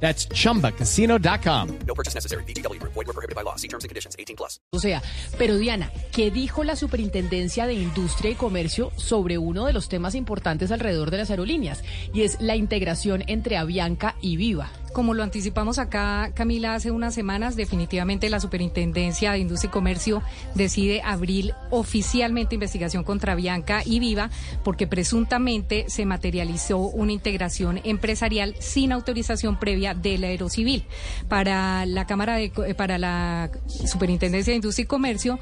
That's 0.00 0.28
chumbacasino.com. 0.28 1.68
No 1.86 1.94
purchase 1.94 2.14
necessary. 2.14 2.44
BGW. 2.44 2.80
Void 2.82 3.06
were 3.06 3.12
prohibited 3.12 3.34
by 3.34 3.42
law. 3.42 3.56
See 3.56 3.68
terms 3.68 3.84
and 3.84 3.88
conditions. 3.88 4.14
18 4.18 4.36
plus. 4.36 4.60
O 4.70 4.78
sea, 4.78 5.02
pero 5.38 5.56
Diana, 5.56 5.90
¿qué 6.12 6.30
dijo 6.30 6.64
la 6.64 6.76
Superintendencia 6.76 7.66
de 7.66 7.74
Industria 7.74 8.30
y 8.30 8.34
Comercio 8.34 8.92
sobre 8.96 9.38
uno 9.38 9.66
de 9.66 9.72
los 9.72 9.88
temas 9.88 10.14
importantes 10.14 10.70
alrededor 10.70 11.10
de 11.10 11.18
las 11.18 11.30
aerolíneas? 11.30 11.82
Y 12.12 12.22
es 12.22 12.40
la 12.40 12.56
integración 12.56 13.24
entre 13.26 13.56
Avianca 13.56 14.16
y 14.20 14.36
Viva. 14.36 14.70
Como 14.96 15.12
lo 15.12 15.22
anticipamos 15.22 15.78
acá, 15.78 16.30
Camila, 16.32 16.74
hace 16.74 16.90
unas 16.90 17.12
semanas, 17.12 17.54
definitivamente 17.54 18.30
la 18.30 18.40
Superintendencia 18.40 19.32
de 19.32 19.40
Industria 19.40 19.68
y 19.68 19.70
Comercio 19.70 20.22
decide 20.54 21.02
abrir 21.04 21.52
oficialmente 21.68 22.54
investigación 22.54 23.04
contra 23.04 23.34
Bianca 23.34 23.82
y 23.84 24.00
Viva 24.00 24.30
porque 24.64 24.86
presuntamente 24.86 25.84
se 25.88 26.06
materializó 26.06 26.78
una 26.78 27.12
integración 27.12 27.78
empresarial 27.84 28.56
sin 28.58 28.90
autorización 28.90 29.58
previa 29.60 29.92
del 29.92 30.24
Aerocivil. 30.24 30.86
Para 31.28 31.84
la 31.84 32.06
Cámara 32.06 32.40
eh, 32.40 32.50
para 32.74 32.96
la 32.96 33.50
Superintendencia 33.66 34.52
de 34.52 34.56
Industria 34.56 34.84
y 34.84 34.86
Comercio, 34.86 35.38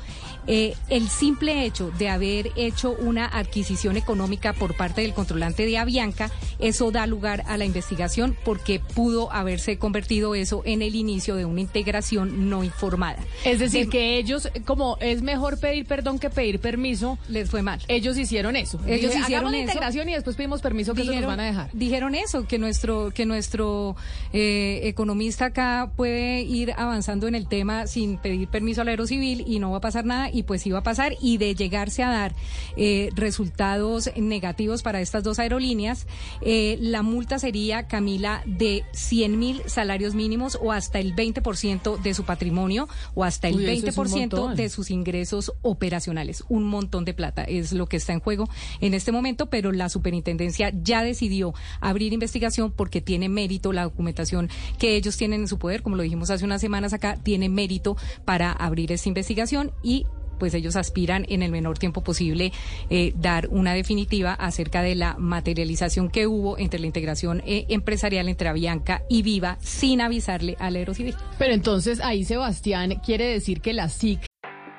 eh, 0.49 0.75
el 0.89 1.09
simple 1.09 1.65
hecho 1.65 1.93
de 1.93 2.09
haber 2.09 2.51
hecho 2.57 2.91
una 2.99 3.27
adquisición 3.27 3.97
económica 3.97 4.53
por 4.53 4.77
parte 4.77 5.03
del 5.03 5.15
controlante 5.15 5.65
de 5.65 5.79
Avianca, 5.79 6.33
eso 6.59 6.91
da 6.91 7.07
lugar 7.07 7.45
a 7.47 7.57
la 7.57 7.65
investigación 7.65 8.37
porque 8.45 8.81
pudo 8.81 9.31
haberse 9.45 9.79
convertido 9.79 10.35
eso 10.35 10.63
en 10.65 10.83
el 10.83 10.95
inicio 10.97 11.37
de 11.37 11.45
una 11.45 11.61
integración 11.61 12.49
no 12.51 12.65
informada. 12.65 13.19
Es 13.45 13.59
decir, 13.61 13.85
De- 13.87 13.91
que 13.91 14.19
ellos, 14.19 14.49
como 14.65 14.97
es 15.01 15.23
mejor 15.23 15.59
pedir 15.61 15.87
perdón 15.87 16.19
que 16.19 16.31
pedir 16.31 16.59
permiso, 16.61 17.19
les 17.29 17.51
fue 17.51 17.63
mal. 17.63 17.81
ellos 17.89 18.19
hicieron 18.19 18.57
eso. 18.57 18.81
Ellos 18.87 19.13
Dije, 19.13 19.23
hicieron 19.23 19.53
la 19.53 19.59
eso. 19.59 19.67
integración 19.69 20.09
y 20.09 20.13
después 20.15 20.37
pedimos 20.37 20.61
permiso 20.61 20.95
que 20.95 21.05
se 21.05 21.15
nos 21.15 21.27
van 21.27 21.41
a 21.41 21.45
dejar. 21.45 21.71
dijeron 21.73 22.15
eso, 22.15 22.47
que 22.47 22.59
nuestro, 22.59 23.11
que 23.15 23.27
nuestro 23.27 23.97
eh, 24.33 24.81
economista 24.85 25.47
acá 25.47 25.91
puede 25.97 26.43
ir 26.43 26.73
avanzando 26.77 27.29
en 27.29 27.35
el 27.35 27.47
tema 27.47 27.87
sin 27.87 28.19
pedir 28.19 28.49
permiso 28.49 28.81
al 28.81 28.89
aerocivil 28.89 29.45
y 29.47 29.59
no 29.59 29.71
va 29.71 29.79
a 29.79 29.81
pasar 29.81 30.05
nada 30.05 30.31
y 30.33 30.43
pues 30.43 30.67
iba 30.67 30.79
a 30.79 30.83
pasar 30.83 31.15
y 31.21 31.37
de 31.39 31.55
llegarse 31.55 32.03
a 32.03 32.09
dar 32.09 32.35
eh, 32.77 33.11
resultados 33.15 34.11
negativos 34.17 34.83
para 34.83 35.01
estas 35.01 35.23
dos 35.23 35.39
aerolíneas, 35.39 36.07
eh, 36.41 36.79
la 36.81 37.03
multa 37.03 37.39
sería, 37.39 37.87
Camila, 37.87 38.43
de 38.47 38.85
100 38.93 39.34
mil 39.37 39.63
salarios 39.67 40.15
mínimos 40.15 40.59
o 40.61 40.73
hasta 40.73 40.99
el 40.99 41.15
20% 41.15 42.01
de 42.01 42.15
su 42.15 42.25
patrimonio 42.25 42.89
o 43.15 43.25
hasta 43.25 43.49
el 43.49 43.57
Uy, 43.57 43.65
eso 43.67 43.87
es 43.89 43.97
un 43.97 44.07
20% 44.07 44.21
montón. 44.21 44.57
de 44.57 44.69
sus 44.69 44.91
ingresos 44.91 45.53
operacionales. 45.63 46.45
Un 46.49 46.65
montón 46.65 47.05
de 47.05 47.15
plata 47.15 47.45
es 47.45 47.73
lo 47.73 47.87
que 47.87 47.97
está 47.97 48.13
en 48.13 48.21
juego 48.21 48.49
en 48.81 48.95
este 48.95 49.13
momento, 49.13 49.47
pero 49.47 49.73
la 49.73 49.89
superintendencia 49.89 50.73
ya 50.83 51.03
decidió 51.03 51.55
abrir 51.81 52.13
investigación 52.13 52.73
porque 52.73 53.01
tiene 53.01 53.29
mérito 53.29 53.73
la 53.73 53.85
documentación 53.85 54.49
que 54.79 54.97
ellos 54.97 55.17
tienen 55.17 55.43
en 55.43 55.49
su 55.49 55.59
poder, 55.59 55.83
como 55.83 55.97
lo 55.97 56.03
dijimos 56.03 56.31
hace 56.31 56.45
unas 56.45 56.61
semanas 56.61 56.93
acá, 56.93 57.17
tiene 57.23 57.49
mérito 57.49 57.97
para 58.25 58.53
abrir 58.53 58.93
esta 58.93 59.09
investigación 59.09 59.73
y 59.83 60.07
pues 60.39 60.55
ellos 60.55 60.77
aspiran 60.77 61.25
en 61.29 61.43
el 61.43 61.51
menor 61.51 61.79
tiempo 61.79 62.03
posible 62.03 62.53
eh, 62.91 63.13
dar 63.17 63.49
una 63.51 63.75
definitiva 63.75 64.35
acerca 64.35 64.83
de 64.83 64.95
la 64.95 65.17
materialización 65.19 66.09
que 66.09 66.27
hubo 66.27 66.59
entre 66.59 66.81
la 66.81 66.87
integración 66.87 67.43
eh, 67.47 67.67
empresarial 67.69 68.29
entre 68.29 68.49
Avianca 68.49 69.03
y 69.09 69.23
Viva 69.23 69.59
sin 69.61 70.01
avisarle 70.01 70.57
al 70.59 70.77
Aerocivil. 70.77 71.15
Pero 71.39 71.55
entonces 71.55 72.01
ahí, 72.01 72.25
Sebastián, 72.25 73.01
quiere 73.05 73.27
decir 73.27 73.61
que 73.61 73.73
la 73.73 73.89
SIC 73.89 74.27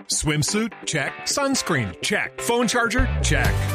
Swimsuit? 0.08 0.72
Check. 0.86 1.12
Sunscreen? 1.26 1.96
Check. 2.02 2.40
Phone 2.42 2.68
charger? 2.68 3.08
Check. 3.24 3.75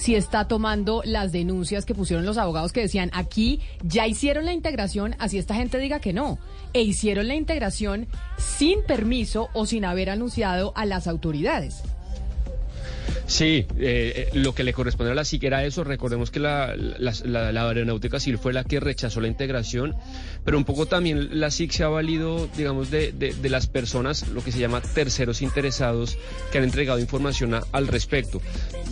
Si 0.00 0.14
está 0.14 0.48
tomando 0.48 1.02
las 1.04 1.30
denuncias 1.30 1.84
que 1.84 1.94
pusieron 1.94 2.24
los 2.24 2.38
abogados 2.38 2.72
que 2.72 2.80
decían 2.80 3.10
aquí 3.12 3.60
ya 3.84 4.06
hicieron 4.06 4.46
la 4.46 4.54
integración, 4.54 5.14
así 5.18 5.36
esta 5.36 5.54
gente 5.54 5.76
diga 5.76 6.00
que 6.00 6.14
no, 6.14 6.38
e 6.72 6.80
hicieron 6.80 7.28
la 7.28 7.34
integración 7.34 8.08
sin 8.38 8.82
permiso 8.82 9.50
o 9.52 9.66
sin 9.66 9.84
haber 9.84 10.08
anunciado 10.08 10.72
a 10.74 10.86
las 10.86 11.06
autoridades. 11.06 11.82
Sí, 13.30 13.64
eh, 13.78 14.26
eh, 14.26 14.28
lo 14.34 14.56
que 14.56 14.64
le 14.64 14.72
corresponde 14.72 15.12
a 15.12 15.14
la 15.14 15.24
SIC 15.24 15.44
era 15.44 15.64
eso. 15.64 15.84
Recordemos 15.84 16.32
que 16.32 16.40
la, 16.40 16.74
la, 16.74 17.12
la- 17.52 17.68
aeronáutica 17.68 18.18
civil 18.18 18.38
fue 18.40 18.52
la 18.52 18.64
que 18.64 18.80
rechazó 18.80 19.20
la 19.20 19.28
integración, 19.28 19.94
pero 20.44 20.58
un 20.58 20.64
poco 20.64 20.86
también 20.86 21.38
la 21.38 21.52
SIC 21.52 21.70
se 21.70 21.84
ha 21.84 21.88
valido, 21.88 22.48
digamos, 22.56 22.90
de, 22.90 23.12
de- 23.12 23.32
de 23.32 23.48
las 23.48 23.68
personas, 23.68 24.26
lo 24.30 24.42
que 24.42 24.50
se 24.50 24.58
llama 24.58 24.80
terceros 24.80 25.42
interesados, 25.42 26.18
que 26.50 26.58
han 26.58 26.64
entregado 26.64 26.98
información 26.98 27.54
al 27.70 27.86
respecto. 27.86 28.42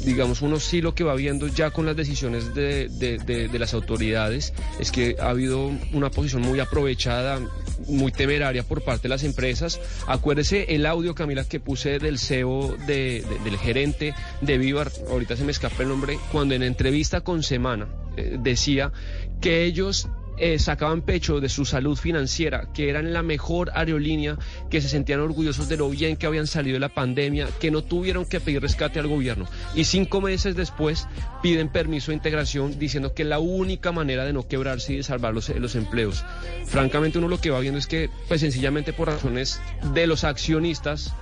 Digamos, 0.05 0.41
uno 0.41 0.61
sí 0.61 0.83
lo 0.83 0.95
que 0.95 1.03
va 1.03 1.17
viendo 1.17 1.49
ya 1.49 1.73
con 1.73 1.85
las 1.87 1.97
decisiones 1.97 2.55
de, 2.55 2.89
de- 2.89 3.59
las 3.59 3.75
autoridades 3.75 4.53
es 4.79 4.93
que 4.93 5.17
ha 5.19 5.31
habido 5.31 5.73
una 5.93 6.13
posición 6.13 6.43
muy 6.43 6.61
aprovechada, 6.61 7.41
muy 7.89 8.13
temeraria 8.13 8.63
por 8.63 8.83
parte 8.83 9.03
de 9.03 9.09
las 9.09 9.25
empresas. 9.25 9.81
Acuérdese 10.07 10.67
el 10.77 10.87
audio, 10.87 11.17
Camila, 11.17 11.43
que 11.43 11.59
puse 11.59 11.99
del 11.99 12.21
CEO, 12.21 12.77
de- 12.87 13.25
de- 13.29 13.39
del 13.43 13.59
gerente 13.59 14.15
de 14.41 14.59
Vivar, 14.59 14.91
ahorita 15.11 15.37
se 15.37 15.45
me 15.45 15.53
escapa 15.53 15.83
el 15.83 15.89
nombre, 15.89 16.19
cuando 16.33 16.55
en 16.55 16.63
entrevista 16.63 17.21
con 17.21 17.43
Semana 17.43 17.89
eh, 18.17 18.37
decía 18.41 18.93
que 19.41 19.65
ellos 19.65 20.09
eh, 20.41 20.61
sacaban 20.61 21.03
pecho 21.03 21.41
de 21.41 21.49
su 21.49 21.65
salud 21.65 21.97
financiera, 21.97 22.69
que 22.73 22.89
eran 22.89 23.13
la 23.13 23.23
mejor 23.25 23.73
aerolínea, 23.75 24.39
que 24.71 24.81
se 24.81 24.89
sentían 24.89 25.19
orgullosos 25.19 25.69
de 25.69 25.77
lo 25.77 25.91
bien 25.91 26.17
que 26.17 26.27
habían 26.27 26.47
salido 26.47 26.75
de 26.75 26.81
la 26.81 26.89
pandemia, 26.89 27.49
que 27.59 27.73
no 27.73 27.83
tuvieron 27.83 28.25
que 28.25 28.39
pedir 28.39 28.63
rescate 28.63 29.01
al 29.01 29.09
gobierno. 29.09 29.47
Y 29.75 29.85
cinco 29.85 30.21
meses 30.21 30.55
después 30.55 31.09
piden 31.43 31.71
permiso 31.71 32.13
de 32.13 32.17
integración 32.17 32.79
diciendo 32.79 33.15
que 33.15 33.25
la 33.25 33.41
única 33.41 33.91
manera 33.91 34.25
de 34.25 34.33
no 34.33 34.47
quebrarse 34.47 34.93
y 34.93 34.97
de 34.99 35.03
salvar 35.03 35.35
los, 35.35 35.49
los 35.49 35.75
empleos. 35.75 36.25
Francamente 36.67 37.19
uno 37.19 37.27
lo 37.27 37.41
que 37.41 37.51
va 37.51 37.59
viendo 37.59 37.79
es 37.79 37.89
que 37.89 38.09
pues 38.29 38.41
sencillamente 38.41 38.93
por 38.93 39.09
razones 39.09 39.61
de 39.93 40.07
los 40.07 40.23
accionistas 40.23 41.15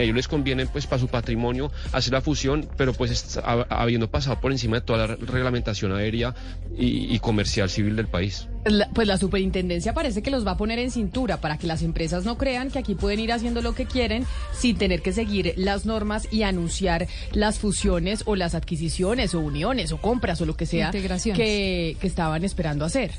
a 0.00 0.04
ellos 0.04 0.16
les 0.16 0.28
conviene 0.28 0.66
pues 0.66 0.86
para 0.86 1.00
su 1.00 1.08
patrimonio 1.08 1.70
hacer 1.92 2.12
la 2.12 2.20
fusión, 2.20 2.68
pero 2.76 2.92
pues 2.92 3.38
habiendo 3.68 4.10
pasado 4.10 4.40
por 4.40 4.52
encima 4.52 4.76
de 4.76 4.82
toda 4.82 5.06
la 5.06 5.16
reglamentación 5.16 5.92
aérea 5.94 6.34
y, 6.76 7.14
y 7.14 7.18
comercial 7.18 7.68
civil 7.70 7.96
del 7.96 8.06
país. 8.08 8.48
La- 8.64 8.88
Pues 8.90 9.06
la 9.08 9.16
superintendencia 9.16 9.94
parece 9.94 10.22
que 10.22 10.30
los 10.30 10.46
va 10.46 10.52
a 10.52 10.56
poner 10.56 10.78
en 10.78 10.90
cintura 10.90 11.40
para 11.40 11.56
que 11.58 11.66
las 11.66 11.82
empresas 11.82 12.24
no 12.24 12.36
crean 12.38 12.70
que 12.70 12.78
aquí 12.78 12.94
pueden 12.94 13.20
ir 13.20 13.32
haciendo 13.32 13.62
lo 13.62 13.74
que 13.74 13.86
quieren 13.86 14.26
sin 14.52 14.76
tener 14.76 15.02
que 15.02 15.12
seguir 15.12 15.54
las 15.56 15.86
normas 15.86 16.28
y 16.30 16.42
anunciar 16.42 17.06
las 17.32 17.58
fusiones 17.58 18.22
o 18.26 18.36
las 18.36 18.54
adquisiciones 18.54 19.34
o 19.34 19.40
uniones 19.40 19.92
o 19.92 19.98
compras 20.00 20.40
o 20.40 20.46
lo 20.46 20.56
que 20.56 20.66
sea 20.66 20.90
que 21.34 21.96
estaban 22.02 22.44
esperando 22.44 22.84
hacer. 22.84 23.10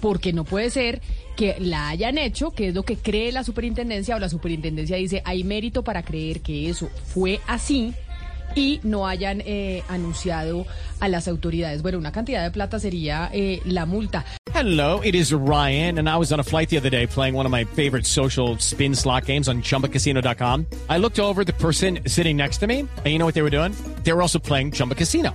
Porque 0.00 0.32
no 0.32 0.44
puede 0.44 0.70
ser 0.70 1.00
que 1.36 1.56
la 1.58 1.88
hayan 1.88 2.18
hecho, 2.18 2.50
que 2.50 2.68
es 2.68 2.74
lo 2.74 2.82
que 2.82 2.96
cree 2.96 3.32
la 3.32 3.44
superintendencia 3.44 4.16
o 4.16 4.18
la 4.18 4.28
superintendencia 4.28 4.96
dice 4.96 5.22
hay 5.24 5.44
mérito 5.44 5.82
para 5.84 6.02
creer 6.02 6.40
que 6.40 6.68
eso 6.68 6.90
fue 7.04 7.40
así 7.46 7.94
y 8.54 8.80
no 8.82 9.06
hayan 9.06 9.42
eh, 9.44 9.82
anunciado 9.88 10.66
a 11.00 11.08
las 11.08 11.28
autoridades. 11.28 11.82
Bueno, 11.82 11.98
una 11.98 12.12
cantidad 12.12 12.42
de 12.42 12.50
plata 12.50 12.80
sería 12.80 13.30
eh, 13.32 13.60
la 13.64 13.86
multa. 13.86 14.24
Hello, 14.54 15.02
it 15.04 15.14
is 15.14 15.34
Ryan, 15.34 15.98
and 15.98 16.08
I 16.08 16.16
was 16.16 16.32
on 16.32 16.40
a 16.40 16.42
flight 16.42 16.70
the 16.70 16.78
other 16.78 16.88
day 16.88 17.06
playing 17.06 17.34
one 17.34 17.44
of 17.44 17.52
my 17.52 17.64
favorite 17.64 18.06
social 18.06 18.56
spin 18.58 18.94
slot 18.94 19.26
games 19.26 19.48
on 19.48 19.60
chumbacasino.com. 19.60 20.66
I 20.88 20.96
looked 20.96 21.20
over 21.20 21.44
the 21.44 21.52
person 21.52 21.98
sitting 22.06 22.38
next 22.38 22.58
to 22.58 22.66
me, 22.66 22.80
and 22.80 23.06
you 23.06 23.18
know 23.18 23.26
what 23.26 23.34
they 23.34 23.42
were 23.42 23.50
doing? 23.50 23.72
They 24.02 24.14
were 24.14 24.22
also 24.22 24.38
playing 24.38 24.72
Chumba 24.72 24.94
Casino. 24.94 25.34